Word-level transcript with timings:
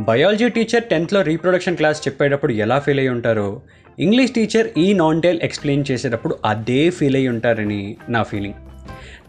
Biology 0.00 0.48
teacher 0.48 0.84
టెన్త్లో 0.84 1.22
reproduction 1.22 1.76
class 1.76 2.08
చెప్పేటప్పుడు 2.08 2.52
ఎలా 2.52 2.78
ఫీల్ 2.78 2.98
అయ్యి 2.98 3.10
ఉంటారో 3.10 3.60
ఇంగ్లీష్ 3.98 4.32
టీచర్ 4.32 4.68
ఈ 4.78 4.92
నాన్ 4.92 5.24
ఎక్స్ప్లెయిన్ 5.24 5.84
చేసేటప్పుడు 5.90 6.38
అదే 6.44 6.90
ఫీల్ 6.90 7.16
అయ్యి 7.16 7.28
ఉంటారని 7.28 7.96
నా 8.08 8.22
ఫీలింగ్ 8.22 8.54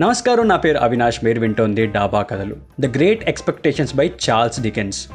నమస్కారం 0.02 0.48
నా 0.48 0.56
పేరు 0.56 0.78
అవినాష్ 0.78 1.24
మీరు 1.24 1.40
వింటోంది 1.40 1.86
డాబా 1.86 2.22
కథలు. 2.22 2.56
The 2.80 2.86
great 2.86 3.30
expectations 3.30 3.96
by 3.96 4.12
Charles 4.30 4.62
Dickens 4.62 5.08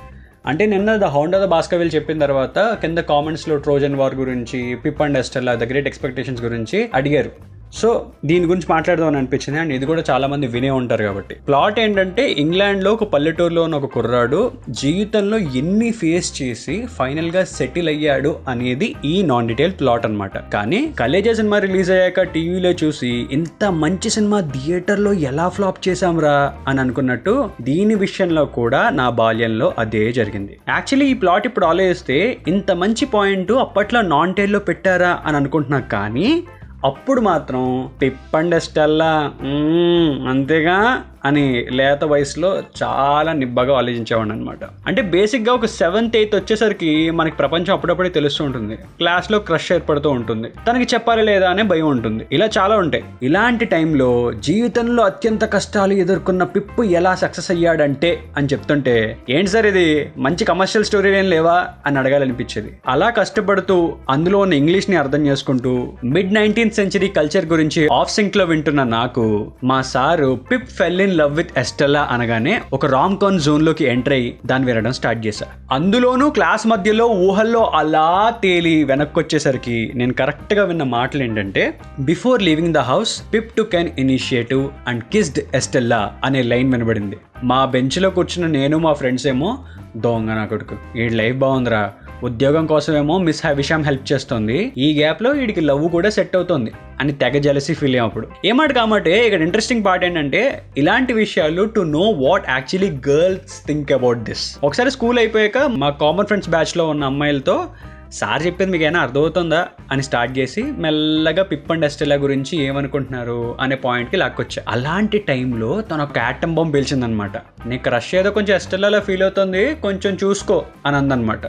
అంటే 0.47 0.67
నిన్న 0.67 0.97
the 0.97 1.05
hound 1.05 1.37
of 1.37 1.45
the 1.45 1.47
Baskerville 1.47 1.91
చెప్పిన 1.95 2.19
తర్వాత 2.19 2.59
కింద 2.59 2.99
కామెంట్స్లో 2.99 3.57
ట్రోజన్ 3.57 3.95
వార్ 3.95 4.15
గురించి 4.15 4.77
పిప్ 4.85 5.03
అండ్ 5.03 5.19
ఎస్టర్లా 5.19 5.55
ద 5.55 5.65
గ్రేట్ 5.65 5.87
ఎక్స్పెక్టేషన్స్ 5.87 6.43
గురించి 6.43 6.89
అడిగారు. 6.95 7.56
సో 7.73 7.89
దీని 8.25 8.47
గురించి 8.47 8.69
మాట్లాడదామని 8.71 9.19
అనిపించింది. 9.21 9.59
అండ్ 9.61 9.73
ఇది 9.73 9.87
కూడా 9.87 10.03
చాలా 10.11 10.27
మంది 10.33 10.47
వినే 10.47 10.71
ఉంటారు 10.71 11.03
కాబట్టి. 11.03 11.35
ప్లాట్ 11.49 11.81
ఏంటంటే 11.81 12.23
ఇంగ్లాండ్లో 12.43 12.93
ఒక 12.93 13.05
పల్లెటూరులో 13.15 13.63
ఉన్న 13.63 13.77
ఒక 13.81 13.91
కుర్రాడు 13.97 14.41
జీవితంలో 14.83 15.39
ఎన్ని 15.61 15.91
ఫేస్ 15.91 16.43
చేసి 16.43 16.77
ఫైనల్గా 16.99 17.45
సెటిల్ 17.45 17.89
అయ్యాడు 17.95 18.33
అనేది 18.49 18.95
ఈ 19.05 19.23
నాన్ 19.23 19.49
డీటెయిల్ 19.49 19.75
ప్లాట్ 19.81 20.07
అన్నమాట. 20.07 20.37
కానీ 20.55 20.81
కలేజా 21.01 21.33
సినిమా 21.33 21.59
రిలీజ్ 21.59 21.91
అయ్యాక 21.91 22.21
టీవీలో 22.21 22.73
చూసి 22.85 23.13
ఇంత 23.39 23.65
మంచి 23.65 24.11
సినిమా 24.11 24.41
థియేటర్లో 24.55 25.13
ఎలా 25.13 25.49
ఫ్లాప్ 25.49 25.89
చేశాంరా 25.89 26.55
అని 26.69 26.81
అనుకున్నట్టు 26.81 27.51
దీని 27.61 27.95
విషయంలో 27.95 28.45
కూడా 28.45 28.91
నా 28.91 29.11
బాల్యంలో 29.11 29.75
అదే 29.79 30.13
జరిగింది. 30.13 30.61
యాక్చువల్లీ 30.69 31.09
ఈ 31.11 31.15
ప్లాట్ 31.15 31.47
ఇప్పుడు 31.47 31.67
ఆలోచిస్తే 31.67 32.39
ఇంత 32.49 32.71
మంచి 32.73 33.07
పాయింట్ 33.07 33.53
అప్పట్లో 33.53 34.03
నాన్ 34.03 34.35
టైల్లో 34.35 34.59
పెట్టారా 34.59 35.23
అని 35.27 35.37
అనుకుంటున్నా 35.37 35.81
కానీ 35.97 36.45
అప్పుడు 36.85 37.21
మాత్రం 37.21 37.91
పిప్ 38.03 38.37
అండ్ 38.37 38.55
ఎస్టెల్లా 38.55 39.33
మ్మ్, 39.43 40.29
అంతేగా. 40.29 41.03
అని 41.27 41.67
లేత 41.73 42.05
వయసులో 42.05 42.63
చాలా 42.83 43.33
నిబ్బగా 43.33 43.77
ఆలోచించేవాడిని 43.77 44.35
అనమాట 44.35 44.59
అంటే 44.87 45.03
బేసిక్గా 45.03 45.55
ఒక 45.55 45.67
సెవెంత్ 45.67 46.17
ఎయిత్ 46.17 46.35
వచ్చేసరికి 46.35 47.11
మనకి 47.11 47.37
ప్రపంచం 47.37 47.73
అప్పుడప్పుడే 47.73 48.09
తెలుస్తూ 48.09 48.45
ఉంటుంది. 48.45 48.77
క్లాస్లో 48.77 49.39
క్రష్ 49.39 49.73
ఏర్పడుతూ 49.73 50.11
ఉంటుంది. 50.11 50.49
తనకి 50.49 50.95
చెప్పాలి 50.95 51.23
లేదా 51.23 51.51
అనే 51.51 51.63
భయం 51.63 51.89
ఉంటుంది. 51.89 52.27
ఇలా 52.33 52.49
చాలా 52.59 52.77
ఉంటాయి. 52.77 53.05
ఇలాంటి 53.23 53.65
టైంలో 53.65 54.33
జీవితంలో 54.33 55.05
అత్యంత 55.05 55.53
కష్టాలు 55.53 55.93
ఎదుర్కొన్న 55.93 56.45
పిప్పు 56.45 56.83
ఎలా 56.83 57.15
సక్సెస్ 57.15 57.51
అయ్యాడంటే 57.51 58.19
అని 58.37 58.47
చెప్తుంటే 58.47 59.19
ఏంటి 59.31 59.51
సార్ 59.51 59.67
ఇది? 59.67 60.13
మంచి 60.19 60.45
కమర్షియల్ 60.45 60.85
స్టోరీ 60.85 61.19
ఏం 61.19 61.31
లేవా? 61.31 61.67
అని 61.87 61.99
అడగాలనిపించేది. 61.99 62.79
అలా 62.87 63.11
కష్టపడుతూ 63.11 63.93
అందులో 64.11 64.39
ఉన్న 64.39 64.53
ఇంగ్లీష్ని 64.53 64.97
అర్థం 64.97 65.27
చేసుకుంటూ 65.27 65.93
మిడ్ 66.05 66.35
నైన్టీన్త్ 66.35 66.75
సెంచరీ 66.75 67.09
కల్చర్ 67.09 67.47
గురించి 67.47 67.89
ఆఫ్ 67.93 68.15
సింక్లో 68.15 68.45
వింటున్న 68.45 68.83
నాకు 68.83 69.53
మా 69.65 69.83
sir 69.83 70.39
Pip 70.51 70.71
fell in 70.71 71.16
in 71.17 71.21
love 71.23 71.37
with 71.37 71.53
Estella 71.59 72.01
అనగానే 72.15 72.55
ఒక 72.73 72.87
రామ్ 72.95 73.15
కాన్ 73.19 73.39
జోన్లోకి 73.41 73.85
ఎంటర్ 73.93 74.15
అయ్యి 74.17 74.31
దాన్ని 74.47 74.67
వినడం 74.69 74.93
స్టార్ట్ 74.93 75.21
చేశా. 75.27 75.47
అందులోనూ 75.73 76.27
క్లాస్ 76.31 76.65
మధ్యలో 76.67 77.07
ఊహల్లో 77.27 77.63
అలా 77.75 78.35
తేలి 78.43 78.85
వెనక్కి 78.85 79.19
వచ్చేసరికి 79.19 79.77
నేను 79.95 80.13
కరెక్ట్గా 80.13 80.65
విన్న 80.65 80.83
మాటలు 80.97 81.23
ఏంటంటే 81.23 81.63
before 82.01 82.43
leaving 82.43 82.75
the 82.75 82.79
house 82.91 83.13
Pip 83.35 83.51
to 83.57 83.63
can 83.75 83.91
initiative 83.99 84.65
and 84.89 85.05
kissed 85.13 85.41
Estella 85.55 86.03
అనే 86.25 86.43
లైన్ 86.43 86.73
వినబడింది. 86.73 87.19
మా 87.45 87.61
బెంచ్లో 87.65 88.11
కూర్చున్న 88.11 88.47
నేను 88.59 88.79
మా 88.79 88.93
ఫ్రెండ్స్ 88.93 89.27
ఏమో 89.27 89.51
దొంగ 89.97 90.31
నా 90.35 90.45
కొడుకు 90.45 90.99
ఈ 90.99 91.09
లైఫ్ 91.21 91.39
బాగుందిరా 91.45 91.83
ఉద్యోగం 92.25 92.67
కోసమేమో 92.67 93.19
మిస్ 93.19 93.43
విషయం 93.55 93.83
హెల్ప్ 93.83 94.07
చేస్తుంది. 94.13 94.59
ఈ 94.79 94.89
గ్యాప్లో 95.01 95.31
వీడికి 95.31 95.61
లవ్ 95.61 95.89
కూడా 95.89 96.11
సెట్ 96.11 96.37
అవుతుంది. 96.37 96.71
అని 97.01 97.13
తెగ 97.13 97.39
జలసి 97.39 97.75
ఫీల్ 97.75 97.95
అయ్యేప్పుడు 97.95 98.29
ఏమాట 98.45 98.73
కాబట్టి 98.73 99.11
ఇక్కడ 99.11 99.43
ఇంట్రెస్టింగ్ 99.43 99.85
పార్ట్ 99.85 100.05
ఏంటంటే 100.05 100.63
ఇలాంటి 100.77 101.13
విషయాలు 101.13 101.65
to 101.65 101.81
know 101.81 102.01
what 102.01 102.51
actually 102.51 103.13
girls 103.13 103.67
think 103.67 103.93
about 103.93 104.19
this 104.19 104.59
ఒకసారి 104.65 104.91
స్కూల్ 104.91 105.19
అయిపోయాక 105.19 105.59
మా 105.59 105.91
కామన్ 105.91 106.27
ఫ్రెండ్స్ 106.27 106.51
బ్యాచ్లో 106.51 106.89
ఉన్న 106.89 107.05
అమ్మాయిలతో 107.05 107.67
సార్ 108.13 108.47
చెప్పింది 108.47 108.73
మీకు 108.73 108.85
ఏమైనా 108.85 109.01
అర్థమవుతుందా? 109.01 109.69
అని 109.93 110.03
స్టార్ట్ 110.03 110.39
చేసి 110.39 110.63
మెల్లగా 110.63 111.43
పిప్ 111.43 111.73
అండ్ 111.73 111.85
ఎస్టెలా 111.85 112.17
గురించి 112.17 112.61
ఏమనుకుంటున్నారు 112.61 113.57
అనే 113.61 113.77
పాయింట్కి 113.77 114.17
లాక్కొచ్చా. 114.17 114.63
అలాంటి 114.69 115.19
టైంలో 115.19 115.81
తన 115.81 116.01
ఒక 116.03 116.19
యాటమ్ 116.19 116.55
బాంబ్ 116.55 116.75
పేల్చిందనమాట. 116.75 117.33
నీకు 117.67 117.91
రష్ 117.91 118.15
ఏదో 118.15 118.31
కొంచెం 118.31 118.57
ఎస్టెల్లాలో 118.57 119.01
ఫీల్ 119.01 119.23
అవుతుంది 119.23 119.75
కొంచెం 119.75 120.19
చూసుకో 120.25 120.65
అని 120.87 120.97
అందనమాట. 120.97 121.41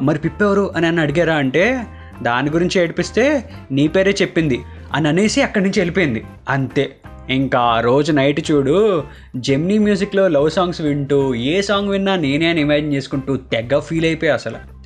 మరి 0.00 0.18
పిప్ 0.18 0.42
ఎవరు? 0.42 0.72
అని 0.76 0.86
నన్ను 0.86 1.02
అడిగారా 1.02 1.34
అంటే 1.34 1.80
దాని 2.22 2.50
గురించి 2.50 2.80
ఏడిపిస్తే 2.80 3.44
నీ 3.72 3.88
పేరే 3.88 4.14
చెప్పింది. 4.22 4.60
అని 4.94 5.08
అనేసి 5.08 5.42
అక్కడి 5.42 5.64
నుంచి 5.64 5.80
వెళ్ళిపోయింది. 5.80 6.24
అంతే. 6.48 6.96
ఇంకా 7.30 7.58
ఆ 7.58 7.80
రోజు 7.80 8.12
నైట్ 8.12 8.50
చూడు 8.50 9.04
జెమ్నీ 9.36 9.78
మ్యూజిక్లో 9.78 10.28
లవ్ 10.28 10.50
సాంగ్స్ 10.50 10.80
వింటూ 10.80 11.34
ఏ 11.34 11.60
సాంగ్ 11.60 11.88
విన్నా 11.88 12.16
నేనే 12.16 12.46
అని 12.46 12.60
ఇమాజిన్ 12.60 12.92
చేసుకుంటూ 12.92 13.36
తెగ 13.36 13.78
ఫీల్ 13.78 14.04
అయిపోయా 14.04 14.34
అసలు. 14.34 14.77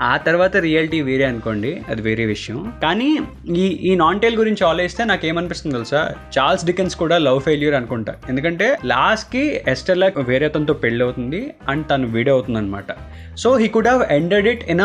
ఆ 0.00 0.16
తర్వాత 0.26 0.56
రియాలిటీ 0.66 1.00
వేరే 1.00 1.24
అనుకోండి 1.24 1.70
అది 1.88 2.02
వేరే 2.02 2.24
విషయం. 2.24 2.58
కానీ 2.82 3.08
ఈ 3.56 3.66
ఈ 3.90 3.92
నాన్ 3.94 4.20
టైల్ 4.20 4.36
గురించి 4.36 4.62
ఆలోచిస్తే 4.66 5.04
నాకు 5.04 5.26
ఏమనిపిస్తుంది 5.26 5.74
తెలుసా? 5.76 6.02
చార్ల్స్ 6.36 6.64
డికెన్స్ 6.64 6.96
కూడా 6.96 7.18
లవ్ 7.18 7.40
ఫెయిల్యూర్ 7.40 7.74
అనుకుంటా. 7.74 8.14
ఎందుకంటే 8.28 8.68
లాస్ట్కి 8.84 9.44
ఎస్టెల్లా 9.68 10.08
వేరే 10.30 10.46
అతనితో 10.46 10.74
పెళ్ళి 10.84 11.04
అవుతుంది 11.04 11.40
అండ్ 11.68 11.86
తను 11.90 12.06
వీడియో 12.16 12.34
అవుతుంది 12.36 12.58
అనమాట 12.58 12.92
so 13.36 13.56
he 13.56 13.68
could 13.68 13.88
have 13.88 14.04
ended 14.12 14.48
it 14.48 14.64
in 14.70 14.80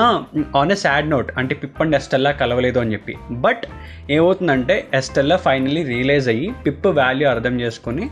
on 0.62 0.72
a 0.72 0.80
sad 0.86 1.10
note 1.10 1.32
అంటే 1.38 1.56
పిప్ 1.56 1.82
అండ్ 1.82 1.96
ఎస్టెల్లా 1.96 2.32
కలవలేదు 2.32 2.80
అని 2.80 2.94
చెప్పి. 2.94 3.16
బట్ 3.32 3.66
ఏమవుతుందంటే 4.10 4.78
ఎస్టెల్లా 4.94 5.38
ఫైనల్లీ 5.48 5.84
రియలైజ్ 5.84 6.28
అయ్యి 6.28 6.50
పిప్ 6.66 6.88
వాల్యూ 7.02 7.28
అర్థం 7.30 7.62
చేసుకొని 7.62 8.08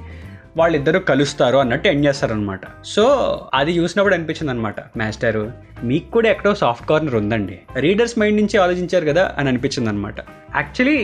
వాళ్ళిద్దరూ 0.58 1.00
కలుస్తారు 1.00 1.58
అన్నట్టు 1.58 1.88
ఎండ్ 1.88 2.06
చేస్తారనమాట 2.06 2.62
సో 2.84 3.06
అది 3.54 3.72
చూసినప్పుడు 3.72 4.16
అనిపించింది 4.16 4.52
అనమాట 4.52 4.76
మాస్టరు 4.98 5.52
మీకు 5.84 6.12
కూడా 6.12 6.30
ఎక్కడో 6.30 6.56
సాఫ్ట్ 6.56 6.90
కార్నర్ 6.90 7.16
ఉందండి. 7.16 7.60
రీడర్స్ 7.80 8.20
మైండ్ 8.20 8.38
నుంచి 8.42 8.58
ఆలోచించారు 8.58 9.06
కదా 9.06 9.36
అని 9.38 9.50
అనిపించింది 9.50 9.90
అనమాట 9.90 10.16
యాక్చువల్లీ 10.56 10.98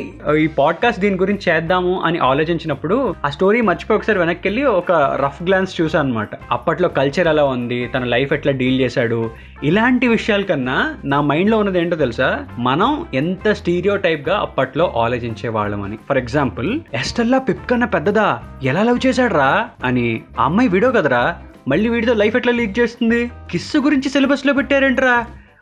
ఈ 0.44 0.48
పాడ్కాస్ట్ 0.58 1.02
దీని 1.02 1.16
గురించి 1.16 1.52
చేద్దాము 1.52 2.02
అని 2.02 2.20
ఆలోచించినప్పుడు 2.20 3.16
ఆ 3.26 3.30
స్టోరీ 3.30 3.62
మర్చిపోయి 3.62 3.98
ఒకసారి 3.98 4.20
వెనక్కి 4.20 4.48
వెళ్ళి 4.48 4.64
ఒక 4.72 4.92
రఫ్ 4.92 5.44
గ్లాన్స్ 5.44 5.82
చూసాను 5.82 6.10
అనమాట 6.10 6.30
అప్పట్లో 6.52 6.88
కల్చర్ 6.90 7.28
ఎలా 7.28 7.46
ఉంది 7.46 7.90
తన 7.96 8.04
లైఫ్ 8.06 8.34
ఎట్లా 8.34 8.52
డీల్ 8.52 8.80
చేశాడు 8.80 9.20
ఇలాంటి 9.64 10.08
విషయాల 10.08 10.42
కన్నా 10.42 10.96
నా 11.06 11.22
మైండ్లో 11.22 11.58
ఉన్నది 11.58 11.80
ఏంటో 11.80 11.96
తెలుసా? 11.96 12.46
మనం 12.58 13.06
ఎంత 13.14 13.52
స్టీరియో 13.52 13.96
టైప్గా 13.98 14.38
అప్పట్లో 14.40 14.94
ఆలోచించే 14.98 15.50
వాళ్ళమని 15.50 15.98
ఫర్ 16.10 16.18
ఎగ్జాంపుల్ 16.18 16.80
ఎస్టల్లా 16.94 17.40
పిప్ 17.40 17.70
కన్నా 17.70 17.88
పెద్దదా 17.88 18.28
ఎలా 18.64 18.84
లవ్ 18.84 19.08
చేశాడ్రా 19.08 19.50
అని 19.84 20.22
ఆ 20.40 20.46
అమ్మాయి 20.46 20.70
వీడో 20.70 20.92
కదరా 20.92 21.24
మళ్ళీ 21.68 21.90
వీడితో 21.90 22.14
లైఫ్ 22.14 22.36
ఎట్లా 22.36 22.52
లీక్ 22.54 22.80
చేస్తుంది? 22.80 23.32
కిస్సు 23.52 23.78
గురించి 23.78 24.10
సిలబస్లో 24.10 24.54
పెట్టారేంట్రా? 24.54 25.16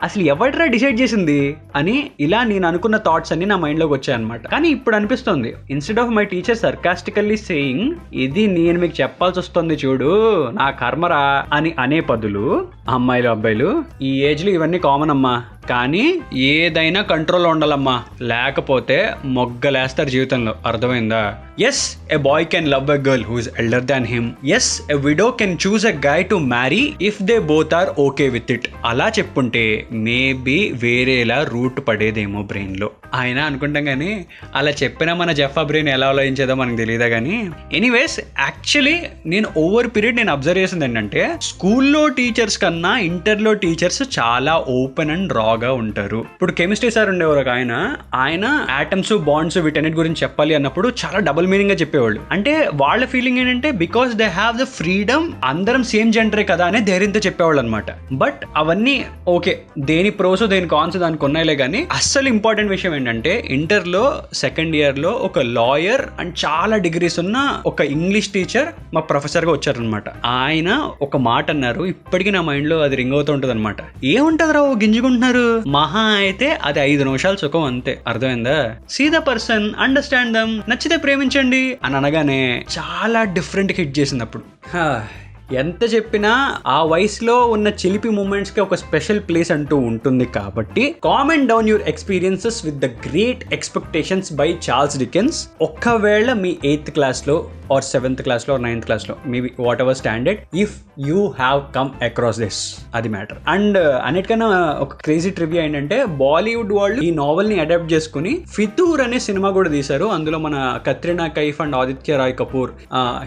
అసలు 0.06 0.24
ఎవడరా 0.30 0.66
డిసైడ్ 0.74 0.98
చేసింది 1.00 1.38
అని 1.76 1.96
ఇలా 2.20 2.40
నేను 2.46 2.66
అనుకున్న 2.68 2.98
థాట్స్ 3.06 3.34
అన్ని 3.34 3.46
నా 3.46 3.58
మైండ్లోకి 3.62 3.94
వచ్చాయి 3.94 4.16
అనమాట 4.16 4.42
కానీ 4.48 4.68
ఇప్పుడు 4.76 4.96
అనిపిస్తుంది 4.96 5.52
instead 5.70 6.00
of 6.00 6.14
my 6.16 6.26
teacher 6.26 6.60
sarcastically 6.60 7.38
saying 7.46 7.86
ఇది 8.20 8.44
నేను 8.56 8.78
మీకు 8.80 8.96
చెప్పాల్సి 9.02 9.40
వస్తుంది 9.40 9.78
చూడు 9.84 10.12
నా 10.58 10.68
కర్మరా 10.80 11.22
అని 11.54 11.72
అనే 11.80 12.00
పదులు 12.10 12.46
అమ్మాయిలు 12.90 13.30
అబ్బాయిలు 13.30 13.70
ఈ 14.02 14.12
ఏజ్లో 14.26 14.50
ఇవన్నీ 14.52 14.80
కామన్ 14.82 15.12
అమ్మా. 15.12 15.34
కానీ 15.70 16.06
ఏదైనా 16.34 17.02
కంట్రోల్ 17.02 17.46
ఉండాలమ్మా. 17.46 18.04
లేకపోతే 18.22 18.98
మొగ్గలేస్తారు 19.26 20.10
జీవితంలో. 20.10 20.56
అర్థమైందా? 20.66 21.24
Yes 21.60 21.98
a 22.12 22.18
boy 22.18 22.46
can 22.46 22.68
love 22.68 22.92
a 22.92 22.98
girl 22.98 23.24
who's 23.24 23.50
elder 23.60 23.84
than 23.84 24.06
him 24.06 24.32
yes 24.48 24.82
a 24.92 24.94
widow 24.94 25.32
can 25.32 25.58
choose 25.68 25.86
a 25.86 25.94
guy 26.06 26.26
to 26.26 26.36
marry 26.36 26.96
if 27.02 27.24
they 27.24 27.40
both 27.40 27.74
are 27.74 27.90
okay 28.00 28.30
with 28.30 28.52
it 28.52 28.68
అలా 28.86 29.10
చెప్పుంటే 29.10 29.64
మేబీ 29.92 30.72
వేరేలా 30.84 31.44
రూట్ 31.44 31.88
పడేదేమో 31.88 32.42
బ్రెయిన్లో 32.44 32.90
ఆయన 33.14 33.40
అనుకుంటాం 33.40 33.86
కానీ 33.86 34.26
అలా 34.56 34.72
చెప్పినా 34.72 35.14
మన 35.14 35.32
జఫా 35.32 35.64
బ్రెయిన్ 35.64 35.90
ఎలా 35.90 36.08
ఆలోచించేదో 36.08 36.56
మనకు 36.56 36.78
తెలియదా 36.78 37.08
కానీ 37.08 37.52
ఎనీవేస్ 37.74 38.20
యాక్చువల్లీ 38.40 38.96
నేను 39.26 39.48
ఓవర్ 39.58 39.88
పీరియడ్ 39.88 40.16
నేను 40.16 40.32
అబ్జర్వ్ 40.32 40.60
చేసింది 40.60 40.86
ఏంటంటే 40.86 41.38
స్కూల్లో 41.42 42.08
టీచర్స్ 42.08 42.58
కన్నా 42.58 42.98
ఇంటర్లో 42.98 43.54
టీచర్స్ 43.54 44.20
చాలా 44.20 44.66
ఓపెన్ 44.68 45.12
అండ్ 45.12 45.34
రాగా 45.34 45.72
ఉంటారు. 45.72 46.18
ఇప్పుడు 46.18 46.52
కెమిస్ట్రీ 46.52 46.92
సార్ 46.92 47.10
ఉండేవారు 47.10 47.40
ఒక 47.40 47.50
ఆయన 47.50 47.96
ఆయన 48.16 48.68
ఆటమ్స్ 48.72 49.14
బాండ్స్ 49.14 49.58
వీటన్నిటి 49.58 49.98
గురించి 49.98 50.24
చెప్పాలి 50.24 50.56
అన్నప్పుడు 50.56 50.94
చాలా 51.06 51.20
డబుల్ 51.20 51.48
మీనింగ్గా 51.48 51.76
చెప్పేవాళ్ళు. 51.76 52.22
అంటే 52.32 52.70
వాళ్ళ 52.74 53.06
ఫీలింగ్ 53.06 53.38
ఏంటంటే 53.38 53.72
because 53.72 54.16
they 54.16 54.24
have 54.24 54.58
the 54.58 54.64
freedom 54.64 55.34
అందరం 55.44 55.84
సేమ్ 55.84 56.14
జెండరే 56.14 56.44
కదా 56.44 56.66
అనే 56.66 56.80
ధైర్యంతో 56.80 57.20
చెప్పేవాళ్ళు 57.20 57.62
అనమాట 57.62 57.92
బట్ 58.12 58.46
అవన్నీ 58.58 59.06
ఓకే 59.28 59.62
దేని 59.80 60.10
ప్రోస్ 60.10 60.44
దేని 60.44 60.68
కాన్స్ 60.68 60.98
దానికి 60.98 61.26
ఉన్నాయిలే 61.26 61.56
కానీ 61.56 61.88
అస్సలు 61.92 62.28
ఇంపార్టెంట్ 62.28 62.72
విషయం 62.72 62.95
ఏంటంటే 62.96 63.44
ఇంటర్లో 63.50 64.24
సెకండ్ 64.34 64.76
ఇయర్లో 64.76 65.10
ఒక 65.10 65.40
లాయర్ 65.40 66.02
అండ్ 66.20 66.36
చాలా 66.46 66.78
డిగ్రీస్ 66.78 67.20
ఉన్న 67.20 67.62
ఒక 67.66 67.82
ఇంగ్లీష్ 67.82 68.30
టీచర్ 68.30 68.66
మా 68.94 69.02
ప్రొఫెసర్గా 69.02 69.52
వచ్చారనమాట 69.52 70.04
ఆయన 70.26 70.92
ఒక 71.02 71.18
మాట 71.18 71.50
అన్నారు. 71.50 71.86
ఇప్పటికీ 71.86 72.32
నా 72.32 72.42
మైండ్లో 72.42 72.80
అది 72.80 72.96
రింగ్ 72.96 73.14
అవుతూ 73.14 73.34
ఉంటుంది 73.34 73.54
అనమాట 73.54 73.76
ఏముంటది 74.04 74.54
రావు 74.54 74.74
గింజుకుంటున్నారు? 74.74 75.64
మహా 75.68 76.00
అయితే 76.00 76.60
అది 76.64 76.80
ఐదు 76.80 77.04
నిమిషాలు 77.04 77.38
సుఖం 77.38 77.64
అంతే. 77.64 78.02
అర్థమైందా? 78.08 78.76
See 78.90 79.10
the 79.10 79.14
person 79.14 79.72
understand 79.80 80.34
them 80.34 80.62
నచ్చితే 80.70 80.98
ప్రేమించండి. 80.98 81.78
అని 81.84 81.98
అనగానే 81.98 82.66
చాలా 82.80 83.24
డిఫరెంట్ 83.24 83.74
హిట్ 83.78 84.00
చేసింది 84.00 84.24
అప్పుడు. 84.24 84.44
హా, 84.78 85.08
ఎంత 85.54 85.84
చెప్పినా 85.94 86.32
ఆ 86.68 86.78
వయసులో 86.84 87.36
ఉన్న 87.46 87.68
చిలిపి 87.82 88.10
మూమెంట్స్కి 88.10 88.60
ఒక 88.62 88.76
స్పెషల్ 88.76 89.20
ప్లేస్ 89.28 89.52
అంటూ 89.52 89.76
ఉంటుంది 89.90 90.26
కాబట్టి 90.38 90.84
comment 91.04 91.50
down 91.50 91.70
your 91.70 91.86
experiences 91.88 92.58
with 92.66 92.80
the 92.80 92.90
great 93.06 93.44
expectations 93.54 94.32
by 94.34 94.48
Charles 94.68 94.98
Dickens 94.98 95.40
ఒక్కవేళ 95.62 96.34
మీ 96.44 96.54
ఎయిత్ 96.64 96.92
క్లాస్లో 96.92 97.38
ఆర్ 97.72 97.86
సెవెంత్ 97.86 98.22
క్లాస్లో 98.22 98.56
నైన్త్ 98.58 98.86
క్లాస్లో 98.86 99.14
మీ 99.32 99.38
whatever 99.84 99.98
standard 100.02 100.42
if 100.64 100.76
you 101.08 101.22
have 101.40 101.62
come 101.78 101.90
across 102.08 102.40
this 102.44 102.60
అది 102.96 103.10
మ్యాటర్ 103.10 103.40
అండ్ 103.54 103.78
uh, 103.78 103.94
అన్నిటికన్నా 104.08 104.48
ఒక 104.84 104.98
క్రేజీ 105.04 105.32
ట్రివ్యూ 105.38 105.60
ఏంటంటే 105.64 105.98
బాలీవుడ్ 106.22 106.74
వాళ్ళు 106.80 107.00
ఈ 107.08 107.10
నావెల్ని 107.22 107.58
అడాప్ట్ 107.64 107.90
చేసుకుని 107.94 108.34
ఫితూర్ 108.56 109.02
అనే 109.06 109.20
సినిమా 109.28 109.50
కూడా 109.58 109.70
తీశారు. 109.70 110.06
అందులో 110.16 110.40
మన 110.46 110.56
కత్రినా 110.88 111.28
కైఫ్ 111.40 111.60
అండ్ 111.66 111.78
ఆదిత్య 111.82 112.18
రాయ్ 112.22 112.36
కపూర్ 112.42 112.72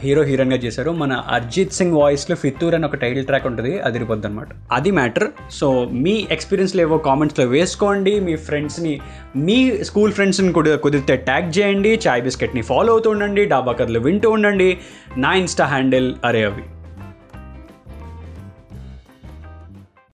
హీరో 0.05 0.25
హీరోయిన్గా 0.31 0.61
చేశారు. 0.67 0.93
మన 1.03 1.13
అర్జిత్ 1.39 1.77
సింగ్ 1.79 1.99
వాయిస్లో 2.09 2.35
ఫిత్తూర్ 2.37 2.47
ఫితూర్ 2.49 2.75
అని 2.75 2.87
ఒక 2.87 2.97
టైటిల్ 3.03 3.27
ట్రాక్ 3.27 3.47
ఉంటుంది 3.47 3.73
అదిరిపోద్ది 3.87 4.27
అనమాట 4.27 4.49
అది 4.73 4.91
మ్యాటర్. 4.91 5.27
సో 5.51 5.67
మీ 6.05 6.15
ఎక్స్పీరియన్స్లో 6.31 6.81
ఏవో 6.83 6.97
కామెంట్స్లో 6.99 7.45
వేసుకోండి 7.47 8.13
మీ 8.21 8.35
ఫ్రెండ్స్ని 8.47 8.95
మీ 9.37 9.59
స్కూల్ 9.83 10.13
ఫ్రెండ్స్ని 10.13 10.53
కూడా 10.53 10.77
కుదిరితే 10.77 11.17
ట్యాగ్ 11.29 11.53
చేయండి 11.59 11.93
చాయ్ 12.07 12.23
బిస్కెట్ని 12.23 12.63
ఫాలో 12.63 12.93
అవుతూ 12.93 13.11
ఉండండి 13.11 13.45
డాబా 13.45 13.73
కథలు 13.73 14.01
వింటూ 14.09 14.31
ఉండండి. 14.31 14.71
నా 15.17 15.33
ఇన్స్టా 15.43 15.67
హ్యాండిల్ 15.75 16.09
అరే 16.25 16.43
అవి. 16.45 16.65